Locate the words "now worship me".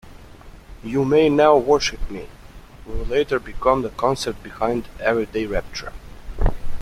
1.29-2.27